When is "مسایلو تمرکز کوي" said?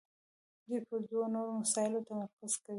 1.61-2.69